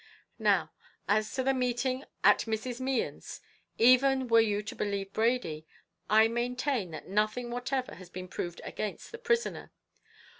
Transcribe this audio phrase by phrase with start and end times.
[0.39, 0.71] Now,
[1.07, 2.81] as to the meeting at Mrs.
[2.81, 3.39] Mehan's,
[3.77, 5.67] even were you to believe Brady,
[6.09, 9.71] I maintain that nothing whatever has been proved against the prisoner.